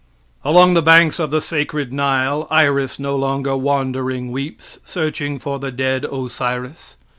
[0.43, 5.71] Along the banks of the sacred Nile, Iris no longer wandering weeps, searching for the
[5.71, 6.97] dead Osiris.